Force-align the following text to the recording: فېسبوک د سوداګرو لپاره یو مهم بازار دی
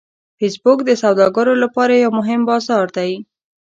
فېسبوک 0.37 0.79
د 0.85 0.91
سوداګرو 1.03 1.53
لپاره 1.63 1.93
یو 2.03 2.11
مهم 2.19 2.41
بازار 2.49 2.85
دی 2.97 3.11